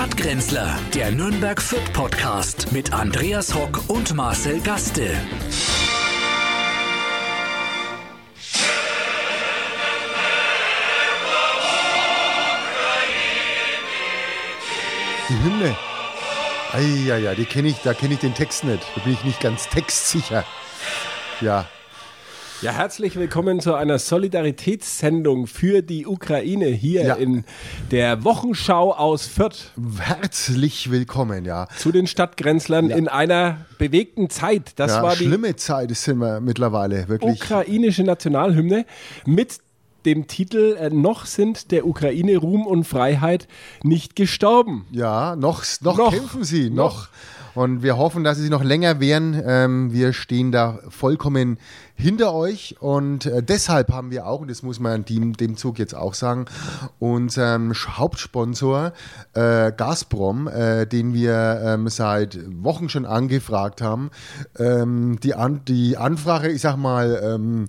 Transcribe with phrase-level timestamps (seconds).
[0.00, 5.10] Stadtgrenzler, der Nürnberg Fit Podcast mit Andreas Hock und Marcel Gaste.
[15.28, 15.76] Die Hymne.
[16.72, 18.82] Eieiei, die kenne ich, da kenne ich den Text nicht.
[18.94, 20.46] Da bin ich nicht ganz textsicher.
[21.42, 21.66] Ja,
[22.62, 27.14] Ja, herzlich willkommen zu einer Solidaritätssendung für die Ukraine hier Ja.
[27.14, 27.44] in
[27.90, 31.68] der Wochenschau aus Fürth herzlich willkommen, ja.
[31.78, 32.96] zu den Stadtgrenzlern Ja.
[32.96, 34.72] in einer bewegten Zeit.
[34.76, 37.40] Das ja war die schlimme Zeit sind wir mittlerweile, wirklich.
[37.42, 38.84] ukrainische Nationalhymne
[39.24, 39.58] mit
[40.04, 43.48] dem Titel äh, Noch sind der Ukraine Ruhm und Freiheit
[43.82, 44.86] nicht gestorben.
[44.90, 46.12] Ja, noch, noch, Noch.
[46.12, 47.08] kämpfen sie, noch.
[47.54, 49.40] Und wir hoffen, dass sie sich noch länger wehren.
[49.44, 51.58] Ähm, wir stehen da vollkommen
[52.00, 55.78] hinter euch und äh, deshalb haben wir auch, und das muss man dem, dem Zug
[55.78, 56.46] jetzt auch sagen,
[56.98, 58.92] unseren Hauptsponsor
[59.34, 64.10] äh, Gazprom, äh, den wir ähm, seit Wochen schon angefragt haben,
[64.58, 67.68] ähm, die, An die Anfrage, ich sag mal, ähm,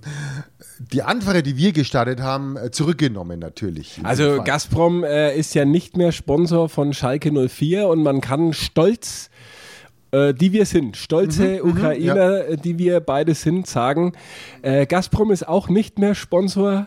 [0.78, 4.00] die Anfrage, die wir gestartet haben, äh, zurückgenommen natürlich.
[4.02, 4.42] Also.
[4.42, 9.30] Gazprom äh, ist ja nicht mehr Sponsor von Schalke 04 und man kann stolz,
[10.12, 14.12] äh, die wir sind, stolze Ukrainer, äh, die wir beide sind, sagen,
[14.60, 16.86] äh, Gazprom ist auch nicht mehr Sponsor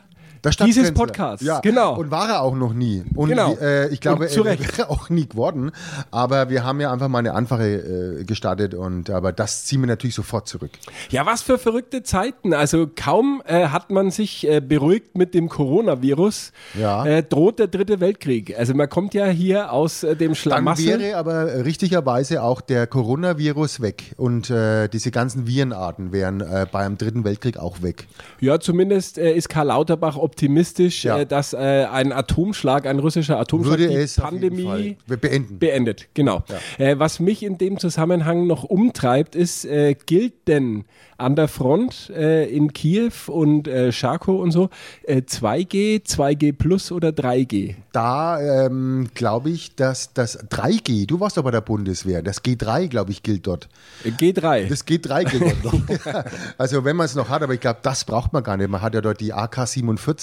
[0.51, 0.91] dieses.
[0.93, 1.45] Podcasts.
[1.45, 1.95] Ja, Genau.
[1.97, 3.03] Und war er auch noch nie.
[3.15, 3.53] Und Genau.
[3.55, 5.71] äh, ich glaube, er wäre auch nie geworden.
[6.11, 9.87] Aber wir haben ja einfach mal eine Anfrage äh, gestartet und aber das ziehen wir
[9.87, 10.71] natürlich sofort zurück.
[11.09, 12.53] Ja, was für verrückte Zeiten.
[12.53, 17.05] Also kaum äh, hat man sich äh, beruhigt mit dem Coronavirus, Ja.
[17.05, 18.57] äh, droht der dritte Weltkrieg.
[18.57, 20.99] Also man kommt ja hier aus äh, dem Dann Schlamassel.
[20.99, 24.45] wäre aber richtigerweise auch der Coronavirus weg und
[24.93, 28.07] diese ganzen Virenarten wären beim Dritten Weltkrieg auch weg.
[28.39, 31.19] Ja, zumindest ist Karl Lauterbach optimistisch, Ja.
[31.19, 31.57] äh, dass äh,
[31.91, 35.59] ein Atomschlag, ein russischer Atomschlag, Würde die Pandemie beenden.
[35.59, 36.07] beendet.
[36.13, 36.43] Genau.
[36.77, 40.83] Äh, was mich in dem Zusammenhang noch umtreibt, ist, äh, gilt denn
[41.17, 44.69] an der Front äh, in Kiew und äh, Charkow und so
[45.03, 47.75] äh, 2G, 2G plus oder 3G?
[47.93, 52.89] Da ähm, glaube ich, dass das 3G, du warst doch bei der Bundeswehr, das G3,
[52.89, 53.69] glaube ich, gilt dort.
[54.03, 54.67] Äh, G3.
[54.67, 56.25] Das G3 gilt dort
[56.57, 58.69] also wenn man es noch hat, aber ich glaube, das braucht man gar nicht.
[58.69, 60.14] Man hat ja dort die AK-47,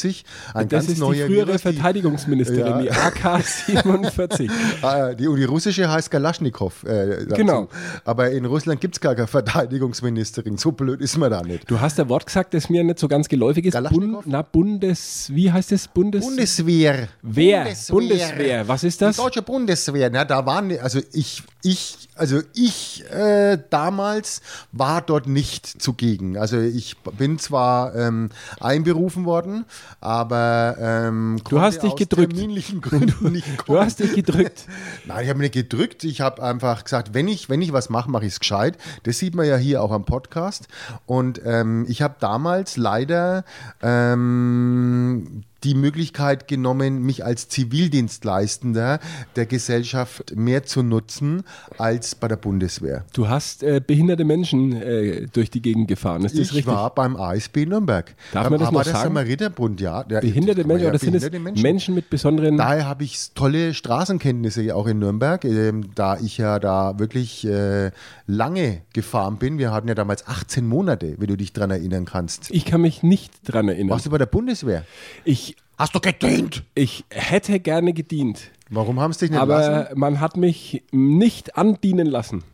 [0.55, 2.81] ein das ganz ist die neuer frühere Virus, die- Verteidigungsministerin, Ja.
[2.81, 4.51] die AK-47.
[4.83, 6.85] Ah, die, die russische heißt Galaschnikow.
[6.85, 7.27] Äh.
[7.35, 7.69] Genau.
[8.05, 10.57] Aber in Russland gibt es gar keine Verteidigungsministerin.
[10.59, 11.71] So blöd ist man da nicht.
[11.71, 13.73] Du hast ein Wort gesagt, das mir nicht so ganz geläufig ist.
[13.75, 14.25] Galaschnikow?
[14.27, 15.89] na, Bundes, wie heißt es?
[15.89, 16.25] Bundes...
[16.25, 17.09] Bundeswehr.
[17.23, 17.67] Wehr.
[17.89, 18.67] Bundeswehr.
[18.69, 19.17] Was ist das?
[19.17, 20.11] Die deutsche Bundeswehr.
[20.11, 24.43] Na, da waren, also ich, ich, also ich äh, damals
[24.73, 26.37] war dort nicht zugegen.
[26.37, 28.31] Also ich bin zwar ähm,
[28.61, 29.65] einberufen worden,
[30.00, 32.34] aber ähm, Du hast dich gedrückt.
[33.66, 34.66] Du hast dich gedrückt.
[35.06, 36.04] Nein, ich habe mich nicht gedrückt.
[36.04, 38.78] Ich habe einfach gesagt, wenn ich, wenn ich was mache, mache ich es gescheit.
[39.04, 40.69] Das sieht man ja hier auch am Podcast.
[41.06, 43.44] Und ähm, ich habe damals leider
[43.82, 48.99] ähm, die Möglichkeit genommen, mich als Zivildienstleistender
[49.37, 51.43] der Gesellschaft mehr zu nutzen
[51.78, 53.05] als bei der Bundeswehr.
[53.12, 56.25] Du hast äh, behinderte Menschen äh, durch die Gegend gefahren.
[56.25, 56.67] Ist das Ich richtig?
[56.67, 58.15] war beim ASB Nürnberg.
[58.33, 59.03] Darf beim man das noch sagen?
[59.15, 60.05] Samariterbund, ja.
[60.05, 61.94] Der- behinderte Menschen ja, oder sind es behinderte Menschen.
[61.94, 62.56] mit besonderen.
[62.56, 67.91] Daher habe ich tolle Straßenkenntnisse auch in Nürnberg, ähm, da ich ja da wirklich äh,
[68.27, 69.59] lange gefahren bin.
[69.59, 72.50] Wir hatten ja damals 18 Monate, wenn du dich dran erinnern kannst.
[72.50, 73.91] ich kann mich nicht dran erinnern.
[73.91, 74.84] Warst du bei der Bundeswehr?
[75.25, 76.62] Ich, Hast du gedient?
[76.75, 79.99] ich hätte gerne gedient, Warum haben sie dich nicht aber lassen?
[79.99, 82.44] man hat mich nicht andienen lassen.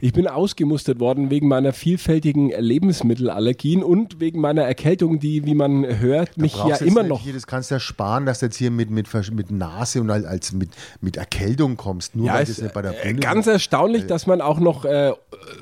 [0.00, 5.84] Ich bin ausgemustert worden wegen meiner vielfältigen Lebensmittelallergien und wegen meiner Erkältung, die, wie man
[6.00, 7.22] hört, mich ja immer nicht noch.
[7.22, 10.10] Hier, das kannst du ja sparen, dass du jetzt hier mit, mit, mit Nase und
[10.10, 10.70] als, mit,
[11.00, 12.16] mit Erkältung kommst.
[12.16, 14.84] Nur Ja, weil das nicht bei der äh, Bundeswehr ganz erstaunlich, dass man auch noch
[14.84, 15.12] äh,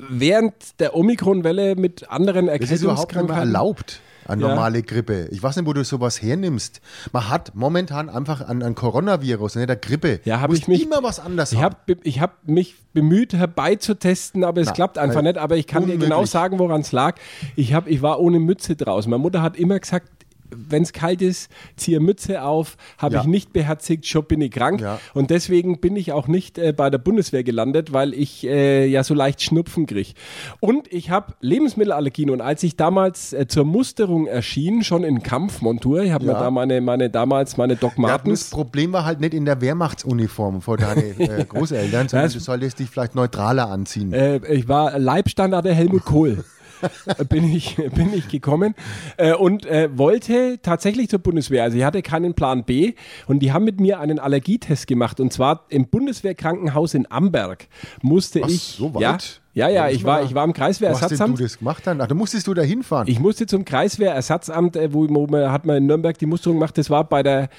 [0.09, 4.01] während der Omikron-Welle mit anderen Das ist überhaupt nicht mehr Erkältungskrankheiten erlaubt.
[4.27, 4.47] Eine Ja.
[4.49, 5.27] normale Grippe.
[5.31, 6.81] Ich weiß nicht, wo du sowas hernimmst.
[7.11, 10.19] Man hat momentan einfach ein, ein Coronavirus, nicht der Grippe.
[10.25, 10.83] Ja, habe ich mich.
[10.83, 15.17] immer was anderes Ich habe ich hab mich bemüht, herbeizutesten, aber es Na, klappt einfach
[15.17, 15.37] weil nicht.
[15.37, 16.31] Aber ich kann dir genau unmöglich.
[16.31, 17.15] sagen, woran es lag.
[17.55, 19.09] Ich, hab, ich war ohne Mütze draußen.
[19.09, 20.09] Meine Mutter hat immer gesagt,
[20.55, 23.21] wenn es kalt ist, ziehe Mütze auf, habe Ja.
[23.21, 24.81] ich nicht beherzigt, schon bin ich krank.
[24.81, 24.99] Ja.
[25.13, 29.03] Und deswegen bin ich auch nicht äh, bei der Bundeswehr gelandet, weil ich äh, ja
[29.03, 30.11] so leicht Schnupfen kriege.
[30.59, 32.29] Und ich habe Lebensmittelallergien.
[32.29, 36.39] Und als ich damals äh, zur Musterung erschien, schon in Kampfmontur, ich habe mir Ja.
[36.39, 38.49] da meine, meine damals meine Doc das.
[38.49, 42.89] Problem war halt nicht in der Wehrmachtsuniform vor deinen äh, Großeltern, sondern du solltest dich
[42.89, 44.13] vielleicht neutraler anziehen.
[44.13, 46.43] Äh, ich war Leibstandard der Helmut Kohl.
[47.29, 48.75] bin, ich, bin ich gekommen
[49.17, 51.63] äh, und äh, wollte tatsächlich zur Bundeswehr.
[51.63, 52.93] Also ich hatte keinen Plan B
[53.27, 57.67] und die haben mit mir einen Allergietest gemacht und zwar im Bundeswehrkrankenhaus in Amberg
[58.01, 58.61] musste Was, ich.
[58.77, 59.01] so weit?
[59.53, 61.39] Ja, ja, ja, ich war, ich war im Wo hast Kreiswehrersatzamt.
[61.39, 61.99] du das gemacht dann?
[61.99, 63.07] Ach, da musstest du da hinfahren.
[63.07, 66.77] Ich musste zum Kreiswehrersatzamt, äh, wo, wo man, hat man in Nürnberg die Musterung gemacht.
[66.77, 67.49] Das war bei der,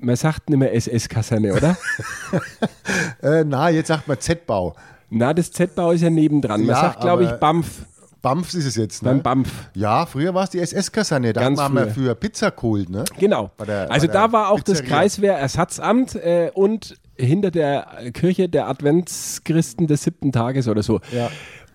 [0.00, 1.76] man sagt nicht mehr SS-Kaserne, oder?
[3.22, 4.74] Äh, na, jetzt sagt man Z-Bau.
[5.10, 6.60] Na, das Z-Bau ist ja nebendran.
[6.60, 7.86] Man Ja, sagt, glaube ich, BAMF.
[8.22, 9.10] BAMF ist es jetzt, ne?
[9.10, 9.48] Beim BAMF.
[9.74, 11.32] Ja, früher war es die SS-Kaserne.
[11.32, 12.10] Da Ganz haben wir früher.
[12.10, 13.04] für Pizza geholt, ne?
[13.18, 13.50] Genau.
[13.66, 14.96] Der- also da war auch das Pizzeria.
[15.00, 21.00] Kreiswehrersatzamt äh, und hinter der Kirche der Adventschristen des siebten Tages oder so.
[21.12, 21.30] Ja.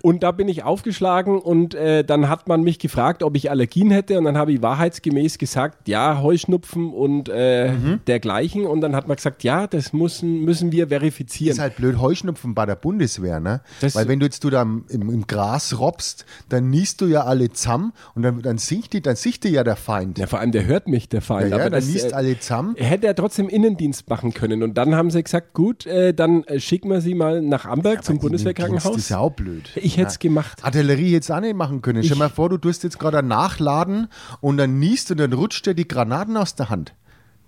[0.07, 3.91] Und da bin ich aufgeschlagen und äh, dann hat man mich gefragt, ob ich Allergien
[3.91, 7.99] hätte und dann habe ich wahrheitsgemäß gesagt, ja, Heuschnupfen und äh, Mhm.
[8.07, 11.51] dergleichen und dann hat man gesagt, ja, das müssen, müssen wir verifizieren.
[11.51, 13.59] Ist halt blöd, Heuschnupfen bei der Bundeswehr, ne?
[13.81, 17.23] Das- Weil wenn du jetzt du da im, im, Gras robst, dann niest du ja
[17.25, 20.19] alle zusammen und dann, dann singt die, dann sicht dir ja der Feind.
[20.19, 21.49] ja, vor allem, der hört mich, der Feind.
[21.51, 22.75] Ja, ja, aber dann das, niest äh, alle zusammen.
[22.77, 24.63] hätte er trotzdem Innendienst machen können.
[24.63, 28.15] Und dann haben sie gesagt, gut, äh, dann schicken wir sie mal nach Amberg zum
[28.15, 28.95] Das Bundeswehrkrankenhaus.
[28.95, 29.69] ist ja auch blöd.
[29.75, 30.63] Ich hätte es gemacht.
[30.63, 32.03] Artillerie jetzt auch nicht machen können.
[32.03, 34.07] Stell Ich- mal vor, du tust jetzt gerade nachladen
[34.41, 36.93] und dann niest und dann rutscht dir die Granaten aus der Hand.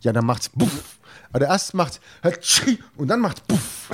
[0.01, 0.98] Ja, dann macht's puff.
[1.33, 3.89] Oder erst macht's Hatschi und dann macht's puff.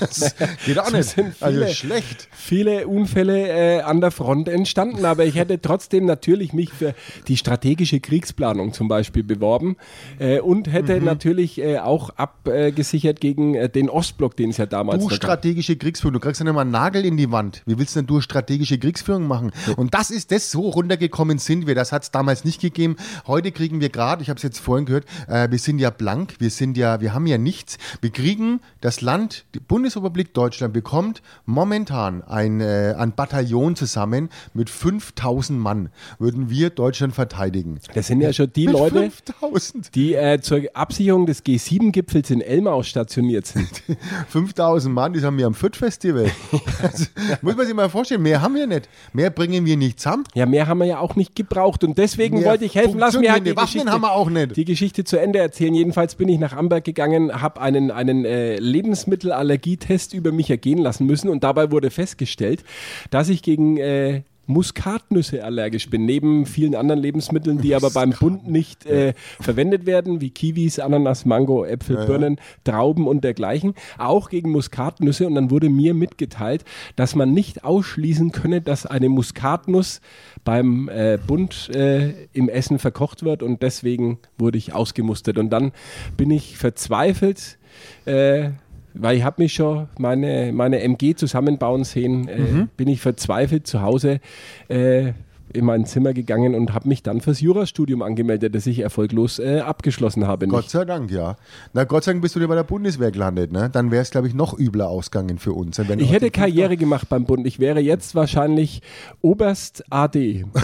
[0.00, 0.34] Das
[0.66, 1.14] geht auch nicht.
[1.40, 2.28] Also viele- schlecht.
[2.32, 6.94] viele Unfälle äh, an der Front entstanden, aber ich hätte trotzdem natürlich mich für
[7.28, 9.76] die strategische Kriegsplanung zum Beispiel beworben
[10.18, 11.04] äh, und hätte Mhm.
[11.06, 15.16] natürlich äh, auch abgesichert gegen äh, den Ostblock, den es ja damals Du gab.
[15.16, 17.62] strategische Kriegsführung, du kriegst ja nicht mal einen Nagel in die Wand.
[17.66, 19.52] Wie willst denn du strategische Kriegsführung machen?
[19.76, 21.74] Und das ist das, so runtergekommen sind wir.
[21.74, 22.96] Das hat es damals nicht gegeben.
[23.26, 26.34] Heute kriegen wir gerade, ich habe es jetzt vorhin gehört, äh, wir sind ja blank,
[26.38, 27.78] wir sind ja, wir haben ja nichts.
[28.00, 34.70] Wir kriegen das Land, die Bundesrepublik Deutschland bekommt momentan ein, äh, ein Bataillon zusammen mit
[34.70, 37.80] 5000 Mann, würden wir Deutschland verteidigen.
[37.94, 39.94] Das sind ja schon die Mit Leute, 5000.
[39.94, 43.68] die äh, zur Absicherung des G7-Gipfels in Elmau stationiert sind.
[44.28, 46.30] 5000 Mann, die haben wir am Foot-Festival.
[46.82, 47.04] Also,
[47.42, 48.88] muss man sich mal vorstellen, mehr haben wir nicht.
[49.12, 50.24] Mehr bringen wir nicht zusammen.
[50.34, 52.98] Ja, mehr haben wir ja auch nicht gebraucht und deswegen Mehr wollte ich helfen.
[52.98, 54.56] Lass mir halt die Waffen Geschichte, haben wir auch nicht.
[54.56, 55.74] die Geschichte zu Ende erzählen.
[55.74, 61.06] Jedenfalls bin ich nach Amberg gegangen, habe einen, einen äh, Lebensmittelallergietest über mich ergehen lassen
[61.06, 62.64] müssen und dabei wurde festgestellt,
[63.10, 68.48] dass ich gegen äh, Muskatnüsse allergisch bin, neben vielen anderen Lebensmitteln, die aber beim Bund
[68.48, 74.50] nicht äh, verwendet werden, wie Kiwis, Ananas, Mango, Äpfel, Birnen, Trauben und dergleichen, auch gegen
[74.50, 75.26] Muskatnüsse.
[75.26, 76.64] Und dann wurde mir mitgeteilt,
[76.96, 80.00] dass man nicht ausschließen könne, dass eine Muskatnuss
[80.44, 85.38] beim äh, Bund äh, im Essen verkocht wird und deswegen wurde ich ausgemustert.
[85.38, 85.72] Und dann
[86.16, 87.58] bin ich verzweifelt.
[88.04, 88.50] Äh,
[88.94, 92.68] weil ich habe mich schon meine, meine MG zusammenbauen sehen, äh, Mhm.
[92.76, 94.20] bin ich verzweifelt zu Hause
[94.68, 95.12] äh,
[95.52, 99.58] in mein Zimmer gegangen und habe mich dann fürs Jurastudium angemeldet, das ich erfolglos äh,
[99.58, 100.46] abgeschlossen habe.
[100.46, 100.70] Gott Nicht.
[100.70, 101.36] sei Dank, ja.
[101.72, 103.68] Na, Gott sei Dank bist du dir bei der Bundeswehr gelandet, ne?
[103.68, 105.76] Dann wäre es, glaube ich, noch übler ausgegangen für uns.
[105.80, 107.48] Ich hätte Karriere gemacht beim Bund.
[107.48, 108.80] Ich wäre jetzt wahrscheinlich
[109.22, 110.44] Oberst AD.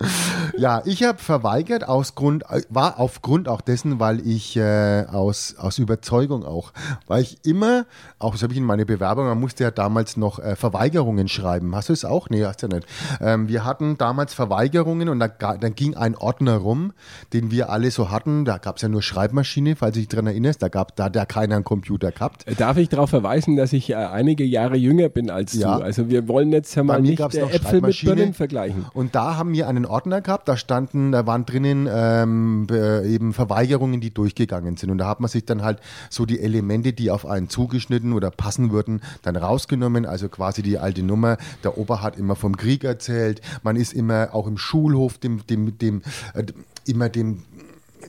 [0.60, 5.78] Ja, ich habe verweigert aus Grund, war aufgrund auch dessen, weil ich äh, aus, aus
[5.78, 6.72] Überzeugung auch,
[7.06, 7.86] weil ich immer,
[8.18, 11.74] auch das habe ich in meine Bewerbung, man musste ja damals noch äh, Verweigerungen schreiben.
[11.74, 12.28] Hast du es auch?
[12.28, 12.86] Nee, hast du nicht.
[13.22, 16.92] Ähm, wir hatten damals Verweigerungen und da, ga- dann ging ein Ordner rum,
[17.32, 18.44] den wir alle so hatten.
[18.44, 20.62] Da gab es ja nur Schreibmaschine, falls du dich daran erinnerst.
[20.62, 22.44] Da, gab, da hat ja keiner einen Computer gehabt.
[22.60, 25.78] Darf ich darauf verweisen, dass ich äh, einige Jahre jünger bin als Ja.
[25.78, 25.84] du?
[25.84, 27.98] Also wir wollen jetzt ja mal nicht äh, Äpfel mit.
[28.02, 28.84] Birnen vergleichen.
[28.92, 33.32] Und da haben wir einen Ordner gehabt, da standen, da waren drinnen ähm, be- eben
[33.32, 34.90] Verweigerungen, die durchgegangen sind.
[34.90, 35.78] Und da hat man sich dann halt
[36.10, 40.06] so die Elemente, die auf einen zugeschnitten oder passen würden, dann rausgenommen.
[40.06, 41.36] Also quasi die alte Nummer.
[41.62, 43.40] Der Opa hat immer vom Krieg erzählt.
[43.62, 46.02] Man ist immer auch im Schulhof dem, dem, dem,
[46.34, 46.44] äh,
[46.86, 47.42] immer dem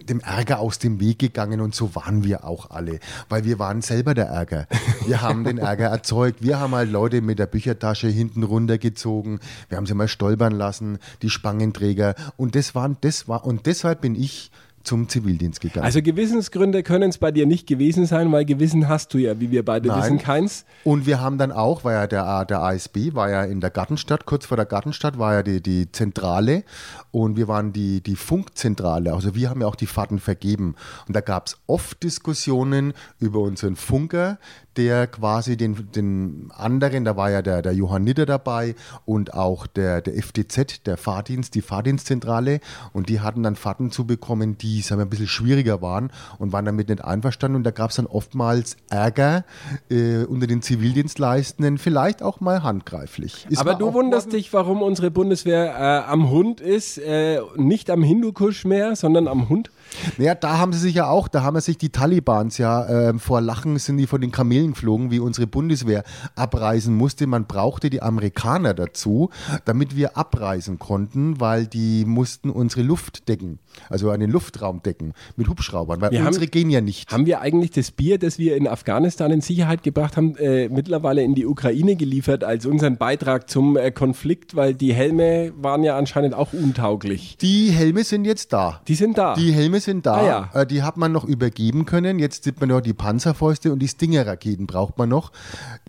[0.09, 3.81] dem Ärger aus dem Weg gegangen und so waren wir auch alle, weil wir waren
[3.81, 4.67] selber der Ärger.
[5.05, 6.41] Wir haben den Ärger erzeugt.
[6.41, 9.39] Wir haben halt Leute mit der Büchertasche hinten runtergezogen.
[9.69, 14.01] Wir haben sie mal stolpern lassen, die Spangenträger und das waren das war und deshalb
[14.01, 14.51] bin ich
[14.83, 15.85] zum Zivildienst gegangen.
[15.85, 19.51] Also Gewissensgründe können es bei dir nicht gewesen sein, weil Gewissen hast du ja, wie
[19.51, 20.01] wir beide Nein.
[20.01, 20.65] wissen, keins.
[20.83, 24.25] Und wir haben dann auch, weil ja der, der ASB war ja in der Gartenstadt,
[24.25, 26.63] kurz vor der Gartenstadt war ja die, die Zentrale
[27.11, 29.13] und wir waren die, die Funkzentrale.
[29.13, 30.75] Also wir haben ja auch die Fahrten vergeben.
[31.07, 34.39] Und da gab es oft Diskussionen über unseren Funker,
[34.77, 38.75] der quasi den, den anderen, da war ja der, der Johann Nitter dabei
[39.05, 42.59] und auch der, der FDZ, der Fahrdienst, die Fahrdienstzentrale
[42.93, 46.53] und die hatten dann Fahrten zu bekommen, die sagen wir, ein bisschen schwieriger waren und
[46.53, 49.45] waren damit nicht einverstanden und da gab es dann oftmals Ärger
[49.89, 53.45] äh, unter den Zivildienstleistenden, vielleicht auch mal handgreiflich.
[53.49, 58.03] Ist Aber du wunderst dich, warum unsere Bundeswehr äh, am Hund ist, äh, nicht am
[58.03, 59.71] Hindukusch mehr, sondern am Hund?
[60.17, 63.41] Naja, da haben sie sich ja auch, da haben sich die Talibans ja äh, vor
[63.41, 66.03] Lachen sind die von den Kamelen geflogen, wie unsere Bundeswehr
[66.35, 67.27] abreisen musste.
[67.27, 69.29] Man brauchte die Amerikaner dazu,
[69.65, 75.49] damit wir abreisen konnten, weil die mussten unsere Luft decken, also einen Luftraum decken mit
[75.49, 77.11] Hubschraubern, weil wir unsere haben, gehen ja nicht.
[77.11, 81.21] Haben wir eigentlich das Bier, das wir in Afghanistan in Sicherheit gebracht haben, äh, mittlerweile
[81.21, 85.97] in die Ukraine geliefert als unseren Beitrag zum äh, Konflikt, weil die Helme waren ja
[85.97, 87.37] anscheinend auch untauglich.
[87.41, 88.81] Die Helme sind jetzt da.
[88.87, 89.35] Die sind da.
[89.35, 90.13] Die Helme sind da.
[90.15, 90.61] Ah, ja.
[90.61, 92.19] Äh, die hat man noch übergeben können.
[92.19, 95.31] Jetzt sieht man noch die Panzerfäuste und die Stinger-Raketen braucht man noch.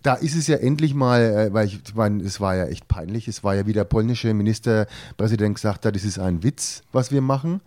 [0.02, 3.28] Da ist es ja endlich mal, äh, weil ich meine, es war ja echt peinlich.
[3.28, 7.20] Es war ja, wie der polnische Ministerpräsident gesagt hat, das ist ein Witz, was wir
[7.20, 7.60] machen.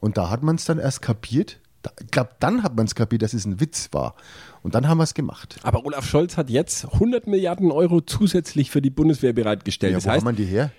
[0.00, 1.58] Und da hat man es dann erst kapiert.
[2.00, 4.14] Ich glaube, dann hat man es kapiert, dass es ein Witz war.
[4.62, 5.58] Und dann haben wir es gemacht.
[5.62, 9.92] Aber Olaf Scholz hat jetzt 100 Milliarden Euro zusätzlich für die Bundeswehr bereitgestellt.
[9.92, 10.70] Ja, das wo heißt, haben wir die her?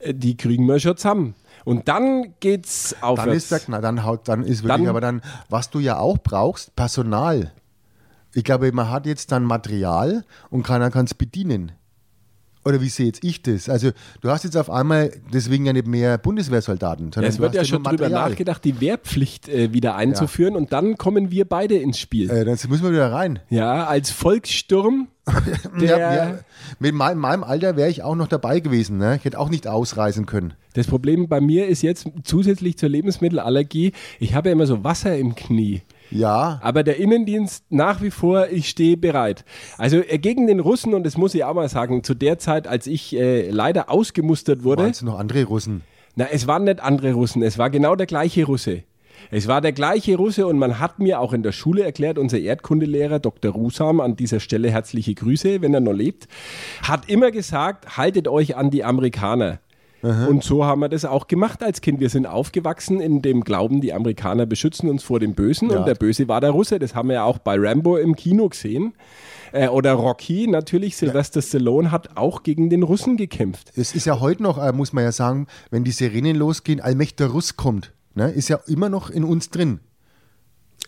[0.00, 1.34] äh, die kriegen wir schon zusammen.
[1.64, 3.26] Und dann geht's aufwärts.
[3.26, 5.98] Dann ist der Knall, dann haut, dann ist wirklich, Dann- aber dann, was du ja
[5.98, 7.52] auch brauchst, Personal.
[8.32, 11.72] Ich glaube, man hat jetzt dann Material und keiner kann es bedienen.
[12.64, 13.68] Oder wie sehe jetzt ich das?
[13.68, 13.90] Also,
[14.20, 17.54] du hast jetzt auf einmal deswegen ja nicht mehr Bundeswehrsoldaten, Ja, sondern es du wird
[17.54, 21.98] ja schon drüber nachgedacht, die Wehrpflicht äh, wieder einzuführen und dann kommen wir beide ins
[21.98, 22.30] Spiel.
[22.30, 23.38] Äh, jetzt müssen wir wieder rein.
[23.48, 25.08] ja, als Volkssturm.
[25.78, 26.38] Ja, ja,
[26.80, 28.98] mit meinem, meinem Alter wäre ich auch noch dabei gewesen.
[28.98, 29.16] Ne?
[29.16, 30.54] Ich hätte auch nicht ausreisen können.
[30.72, 35.16] Das Problem bei mir ist jetzt zusätzlich zur Lebensmittelallergie, ich habe ja immer so Wasser
[35.16, 35.82] im Knie.
[36.10, 39.44] Ja, Aber der Innendienst nach wie vor, ich stehe bereit.
[39.78, 42.66] Also äh, gegen den Russen, und das muss ich auch mal sagen, zu der Zeit,
[42.66, 45.82] als ich äh, leider ausgemustert wurde, waren es noch andere Russen.
[46.16, 48.82] na, es waren nicht andere Russen, es war genau der gleiche Russe.
[49.30, 52.38] Es war der gleiche Russe und man hat mir auch in der Schule erklärt, unser
[52.38, 53.52] Erdkundelehrer Dr.
[53.52, 56.26] Rusam, an dieser Stelle herzliche Grüße, wenn er noch lebt,
[56.82, 59.58] hat immer gesagt, haltet euch an die Amerikaner.
[60.02, 62.00] Und so haben wir das auch gemacht als Kind.
[62.00, 65.78] Wir sind aufgewachsen in dem Glauben, die Amerikaner beschützen uns vor dem Bösen Ja.
[65.78, 66.78] und der Böse war der Russe.
[66.78, 68.94] Das haben wir ja auch bei Rambo im Kino gesehen.
[69.52, 73.72] Äh, oder Rocky, natürlich, Sylvester Stallone hat auch gegen den Russen gekämpft.
[73.76, 77.30] Es ist ja heute noch, äh, muss man ja sagen, wenn die Sirenen losgehen, allmächtiger
[77.30, 77.92] Russ kommt.
[78.14, 78.30] Ne?
[78.30, 79.80] Ist ja immer noch in uns drin.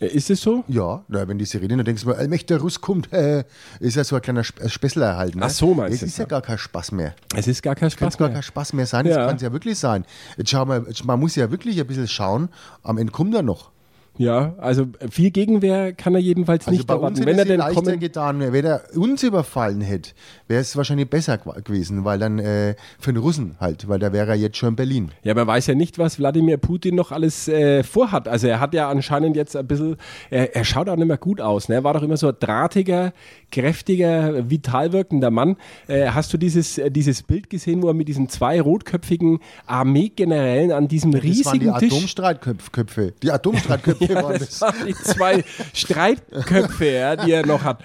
[0.02, 0.64] Äh, Ist es so?
[0.68, 3.44] Ja, na, wenn die Sirene, dann denkst du mal, allmächtiger Russ kommt, äh,
[3.80, 5.38] ist ja so ein kleiner äh, Spessel erhalten.
[5.38, 5.46] Ne?
[5.46, 7.14] Ach so, meinst du ist ja gar kein Spaß mehr.
[7.36, 8.34] Es ist gar kein Kann Spaß gar mehr.
[8.34, 9.16] kein Spaß mehr sein, Ja.
[9.16, 10.04] das kann es ja wirklich sein.
[10.36, 12.48] Jetzt schau mal, man muss ja wirklich ein bisschen schauen,
[12.82, 13.70] am Ende kommt er noch.
[14.18, 17.16] Ja, also viel Gegenwehr kann er jedenfalls Also nicht bei uns erwarten.
[17.16, 20.10] hätte Wenn er denn leichter kommen, getan, wenn er uns überfallen hätte,
[20.48, 24.12] wäre es wahrscheinlich besser gew- gewesen, weil dann äh, für den Russen halt, weil da
[24.12, 25.12] wäre er jetzt schon in Berlin.
[25.22, 28.28] ja, man weiß ja nicht, was Wladimir Putin noch alles äh, vorhat.
[28.28, 29.96] Also er hat ja anscheinend jetzt ein bisschen,
[30.28, 31.70] er, er schaut auch nicht mehr gut aus.
[31.70, 31.76] Ne?
[31.76, 33.14] Er war doch immer so ein drahtiger,
[33.50, 35.56] kräftiger, vital wirkender Mann.
[35.88, 40.70] Äh, hast du dieses, äh, dieses Bild gesehen, wo er mit diesen zwei rotköpfigen Armeegenerälen
[40.72, 41.92] an diesem Das waren die riesigen Tisch...
[41.92, 43.14] Atomstreitköpfe.
[43.22, 44.60] Die Atomstreitköpfe Das das.
[44.60, 45.44] waren die zwei
[45.74, 47.82] Streitköpfe, ja, die er noch hat.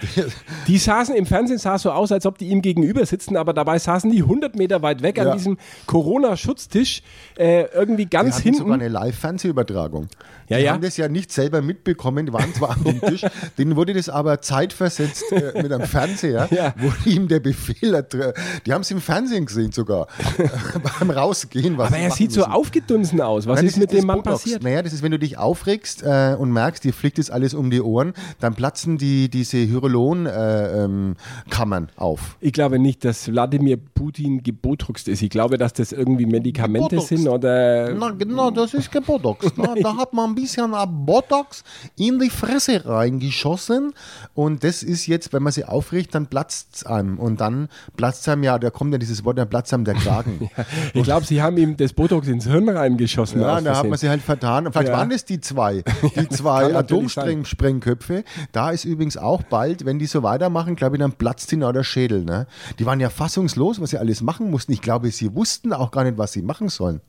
[0.67, 3.79] Die saßen im Fernsehen, sah so aus, als ob die ihm gegenüber sitzen, aber dabei
[3.79, 7.03] saßen die 100 Meter weit weg an diesem Corona-Schutztisch,
[7.37, 8.81] äh, irgendwie ganz hatten sogar hinten.
[8.85, 10.07] eine Live-Fernsehübertragung.
[10.49, 10.73] Ja, die ja.
[10.73, 13.25] haben das ja nicht selber mitbekommen, die waren zwar am Tisch,
[13.57, 16.73] denen wurde das aber zeitversetzt äh, mit einem Fernseher, Ja.
[16.77, 18.33] wurde ihm der Befehl, ertr-
[18.65, 20.07] die haben es im Fernsehen gesehen sogar,
[20.99, 21.77] beim Rausgehen.
[21.77, 22.51] Was Aber er sieht so müssen.
[22.51, 23.45] aufgedunsen aus.
[23.47, 24.43] Was Nein, ist das mit das dem Mann Botox.
[24.43, 24.63] passiert?
[24.63, 27.69] Naja, das ist, wenn du dich aufregst äh, und merkst, dir fliegt das alles um
[27.69, 32.37] die Ohren, dann platzen die, diese Hyaluron-Kammern äh, ähm, auf.
[32.39, 35.21] Ich glaube nicht, dass Wladimir Putin gebotoxt ist.
[35.21, 37.09] Ich glaube, dass das irgendwie Medikamente Gebotoxt.
[37.09, 37.93] sind oder.
[37.93, 39.47] Na genau, das ist kein Botox.
[39.57, 40.73] Na, da hat man ein bisschen
[41.05, 41.63] Botox
[41.97, 43.93] in die Fresse reingeschossen
[44.33, 48.27] und das ist jetzt, wenn man sie aufregt, dann platzt es einem und dann platzt
[48.29, 50.49] einem ja, da kommt ja dieses Wort, dann platzt einem der Kragen.
[50.93, 53.41] Ich glaube, sie haben ihm das Botox ins Hirn reingeschossen.
[53.41, 54.71] Ja, da hat man sie halt vertan.
[54.71, 54.97] Vielleicht Ja.
[54.97, 55.83] waren es die zwei,
[56.15, 56.75] die zwei.
[56.75, 58.23] Atomsprengköpfe.
[58.51, 61.73] Da ist übrigens auch bald, wenn die so weitermachen, glaube ich, dann platzt ihnen auch
[61.73, 62.23] der Schädel.
[62.23, 62.47] Ne?
[62.79, 64.71] Die waren ja fassungslos, was sie alles machen mussten.
[64.71, 67.01] Ich glaube, sie wussten auch gar nicht, was sie machen sollen.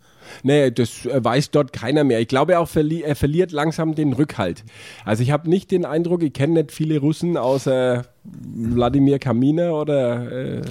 [0.42, 2.20] Nee, das äh, weiß dort keiner mehr.
[2.20, 4.64] Ich glaube, er, auch verli er verliert langsam den Rückhalt.
[5.04, 10.30] Also ich habe nicht den Eindruck, ich kenne nicht viele Russen außer Wladimir Kaminer oder
[10.30, 10.62] äh,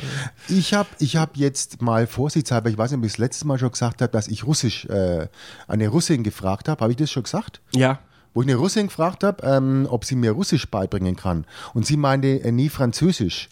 [0.48, 3.58] Ich habe ich hab jetzt mal vorsichtshalber, ich weiß nicht, ob ich das letzte Mal
[3.58, 5.28] schon gesagt habe, dass ich Russisch, äh,
[5.68, 6.82] eine Russin gefragt habe.
[6.82, 7.62] Habe ich das schon gesagt?
[7.76, 8.00] ja.
[8.38, 11.46] Wo ich eine Russin gefragt habe, ähm, ob sie mir Russisch beibringen kann.
[11.74, 13.50] Und sie meinte, äh, nie Französisch.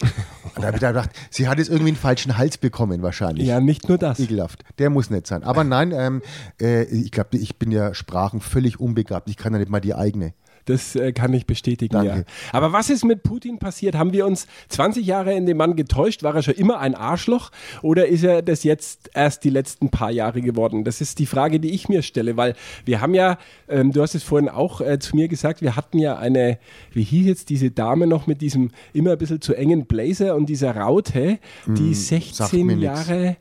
[0.55, 3.47] Und da habe ich da gedacht, sie hat jetzt irgendwie einen falschen Hals bekommen wahrscheinlich.
[3.47, 4.19] Ja, nicht nur das.
[4.19, 4.63] Ekelhaft.
[4.77, 5.43] Der muss nicht sein.
[5.43, 6.21] Aber nein, ähm,
[6.61, 9.27] äh, ich glaube, ich bin ja Sprachen völlig unbegabt.
[9.27, 10.33] Ich kann ja nicht mal die eigene.
[10.65, 12.07] Das äh, kann ich bestätigen, Danke.
[12.09, 12.23] ja.
[12.51, 13.95] Aber was ist mit Putin passiert?
[13.95, 16.23] Haben wir uns 20 Jahre in dem Mann getäuscht?
[16.23, 17.51] War er schon immer ein Arschloch?
[17.83, 20.83] Oder ist er das jetzt erst die letzten paar Jahre geworden?
[20.83, 23.37] Das ist die Frage, die ich mir stelle, weil wir haben ja,
[23.69, 26.57] ähm, du hast es vorhin auch äh, zu mir gesagt, wir hatten ja eine,
[26.93, 30.47] wie hieß jetzt diese Dame noch mit diesem immer ein bisschen zu engen Blazer und
[30.47, 32.85] dieser Raute, die Hm, sagt 16 mir nix.
[32.85, 33.37] Jahre.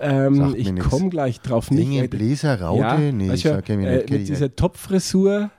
[0.00, 1.70] Ähm, ich komme gleich drauf.
[1.70, 2.80] Nicht, Enge Bläser, Raute?
[2.82, 5.50] ja, nee, weißt ich du, sag ja mir äh, mit ich dieser Topfrisur,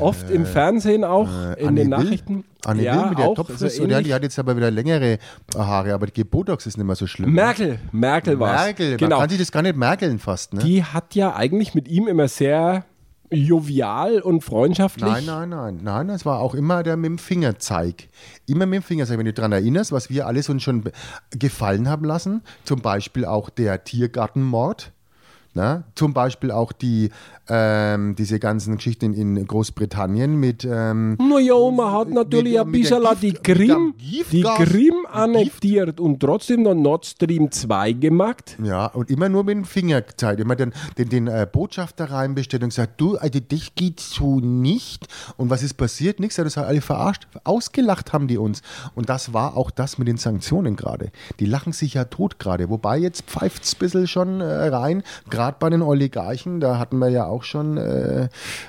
[0.00, 2.04] oft im Fernsehen auch, in Anne den Will?
[2.04, 2.44] Nachrichten.
[2.64, 3.70] Anne ja, Will mit der auch, Topfrisur.
[3.70, 5.18] so ja, die hat jetzt aber wieder längere
[5.56, 7.32] Haare, aber die Botox ist nicht mehr so schlimm.
[7.32, 9.16] Merkel, Merkel war Merkel, Genau.
[9.16, 10.62] man kann sich das gar nicht merkeln fast, ne?
[10.62, 12.84] Die hat ja eigentlich mit ihm immer sehr
[13.30, 15.08] jovial und freundschaftlich.
[15.10, 18.08] Nein, nein, nein, nein, das war auch immer der mit dem Fingerzeig.
[18.46, 20.84] Immer mit dem Fingerzeig, wenn du daran erinnerst, was wir alles uns schon
[21.30, 22.42] gefallen haben lassen.
[22.64, 24.92] Zum Beispiel auch der Tiergartenmord.
[25.54, 27.10] Na, zum Beispiel auch die,
[27.46, 33.02] ähm, diese ganzen Geschichten in Großbritannien mit ähm, Naja, man hat natürlich mit- ein bisschen
[33.20, 38.56] die Krim, die Krim annektiert und trotzdem noch Nord Stream 2 gemacht.
[38.62, 40.40] Ja, und immer nur mit dem Finger gezeigt.
[40.40, 45.06] Immer den, den, den äh, Botschafter reinbestellt und gesagt, du, also das geht so nicht.
[45.36, 46.18] Und was ist passiert?
[46.20, 47.26] Nichts, das hat alle verarscht.
[47.44, 48.62] Ausgelacht haben die uns.
[48.94, 51.10] Und das war auch das mit den Sanktionen gerade.
[51.40, 52.70] Die lachen sich ja tot gerade.
[52.70, 55.02] Wobei jetzt pfeift es ein bisschen schon äh, rein.
[55.42, 58.28] Gerade bei den Oligarchen, da hatten wir ja auch schon äh,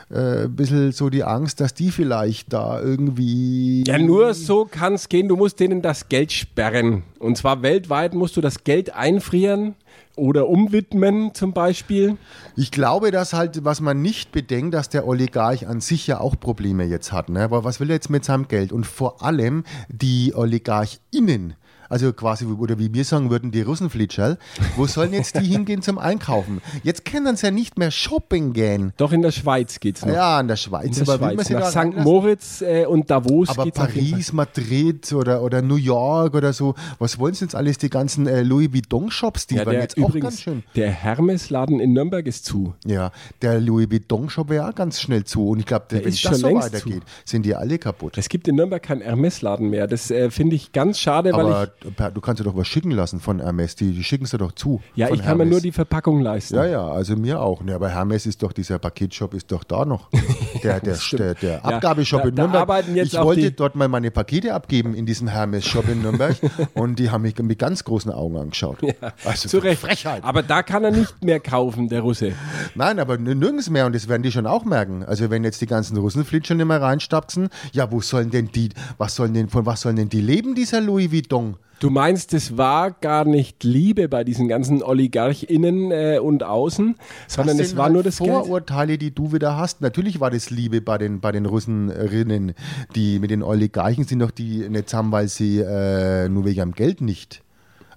[0.10, 3.84] äh, ein bisschen so die Angst, dass die vielleicht da irgendwie...
[3.86, 5.28] Ja, nur so kann es gehen.
[5.28, 7.04] Du musst denen das Geld sperren.
[7.20, 9.76] Und zwar weltweit musst du das Geld einfrieren
[10.18, 12.18] oder umwidmen zum Beispiel.
[12.56, 16.40] Ich glaube, dass halt, was man nicht bedenkt, dass der Oligarch an sich ja auch
[16.40, 17.30] Probleme jetzt hat.
[17.30, 17.42] Ne?
[17.44, 18.72] Aber was will er jetzt mit seinem Geld?
[18.72, 21.54] Und vor allem die OligarchInnen,
[21.90, 24.38] also quasi, oder wie wir sagen würden, die Russenflitscherl,
[24.76, 26.62] wo sollen jetzt die hingehen zum Einkaufen?
[26.84, 28.94] Jetzt können sie ja nicht mehr shopping gehen.
[28.98, 30.14] Doch in der Schweiz geht's noch.
[30.14, 30.98] Ja, in der Schweiz.
[30.98, 31.50] in der aber Schweiz.
[31.50, 31.98] Nach St.
[31.98, 33.78] Moritz äh, und Davos Aber geht's.
[33.78, 38.28] Paris, Madrid oder, oder New York oder so, was wollen sie jetzt alles, die ganzen
[38.28, 40.64] äh, Louis Vuitton-Shops, die Ja, waren der, jetzt auch ganz übrigens, schön.
[40.76, 42.74] der Hermes-Laden in Nürnberg ist zu.
[42.86, 43.12] Ja,
[43.42, 45.50] der Louis Vuitton-Shop wäre auch ganz schnell zu.
[45.50, 48.18] Und ich glaube, wenn ist das schon so längst weitergeht, sind die alle kaputt.
[48.18, 49.88] Es gibt in Nürnberg keinen Hermes-Laden mehr.
[49.88, 51.83] Das äh, finde ich ganz schade, weil Aber per-
[52.14, 53.76] du kannst dir doch was schicken lassen von Hermes.
[53.76, 54.82] Die, die schicken sie doch zu.
[54.96, 55.50] ja, ich kann mir Hermes.
[55.50, 56.56] nur die Verpackung leisten.
[56.56, 57.62] Ja, ja, also mir auch.
[57.62, 60.10] Ne, aber Hermes ist doch, dieser Paketshop ist doch da noch.
[60.64, 62.62] Der, der, der, der Ja, Abgabeshop da- in Nürnberg.
[62.62, 66.38] arbeiten jetzt ich wollte dort mal meine Pakete abgeben in diesem Hermes-Shop in Nürnberg
[66.74, 68.78] und die haben mich mit ganz großen Augen angeschaut.
[69.26, 69.82] also Zu Recht.
[69.82, 70.24] Frechheit.
[70.24, 72.32] Aber da kann er nicht mehr kaufen, der Russe.
[72.76, 75.04] Nein, aber nirgends mehr und das werden die schon auch merken.
[75.04, 79.16] Also wenn jetzt die ganzen Russenflitscher nicht mehr reinstapsen, ja, wo sollen denn die, was
[79.16, 81.58] sollen denn, von was sollen denn die leben, dieser Louis Vuitton?
[81.84, 86.96] Du meinst, es war gar nicht Liebe bei diesen ganzen OligarchInnen äh, und Außen,
[87.28, 88.30] sondern es war halt nur das Geld.
[88.30, 89.82] Vorurteile, die du wieder hast.
[89.82, 92.54] Natürlich war das Liebe bei den, bei den Russerinnen.
[92.96, 96.72] Die mit den Oligarchen sind doch die nicht zusammen, weil sie äh, nur wegen ihrem
[96.72, 97.44] Geld nicht.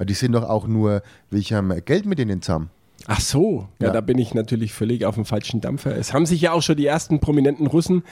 [0.02, 2.70] Die sind doch auch nur wegen ihrem Geld mit denen zusammen.
[3.06, 3.92] Ach so, ja, Ja.
[3.92, 5.96] da bin ich natürlich völlig auf dem falschen Dampfer.
[5.96, 8.02] Es haben sich ja auch schon die ersten prominenten Russen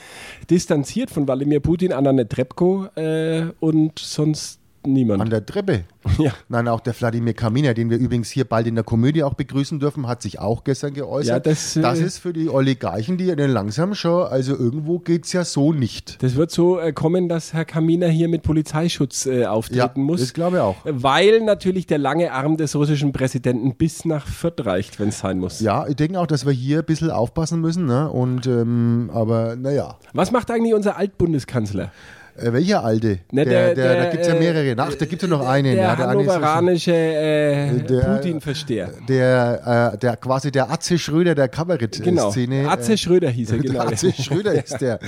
[0.49, 5.21] distanziert von Wladimir Putin, Anna Netrebko äh, und sonst niemand.
[5.21, 5.83] An der Treppe.
[6.19, 6.31] Ja.
[6.47, 9.79] Nein, auch der Wladimir Kaminer, den wir übrigens hier bald in der Komödie auch begrüßen
[9.79, 11.45] dürfen, hat sich auch gestern geäußert.
[11.45, 15.25] Ja, das, äh, das ist für die Oligarchen, die dann langsam schon, also irgendwo geht
[15.25, 16.21] es ja so nicht.
[16.23, 20.21] Das wird so äh, kommen, dass Herr Kaminer hier mit Polizeischutz äh, auftreten Ja, muss.
[20.21, 20.75] das glaube ich auch.
[20.85, 25.39] Weil natürlich der lange Arm des russischen Präsidenten bis nach Fürth reicht, wenn es sein
[25.39, 25.59] muss.
[25.59, 27.85] Ja, ich denke auch, dass wir hier ein bisschen aufpassen müssen.
[27.85, 28.09] Ne?
[28.09, 29.97] Und, ähm, aber naja.
[30.13, 31.91] Was macht eigentlich unser Altbundeskanzler?
[32.37, 33.19] Äh, welcher alte?
[33.31, 34.75] Ne, der, der, da der, gibt es ja äh, mehrere.
[34.77, 35.75] Ach, da gibt es ja noch einen.
[35.75, 38.89] Der ja, der, hannoveranische äh, Der- Putin-Versteher.
[39.07, 41.57] der, äh, der quasi der Atze Schröder der Genau.
[41.57, 42.69] Kabarett-Szene.
[42.69, 43.79] Atze Schröder hieß er, genau.
[43.81, 44.99] Atze Schröder ist der.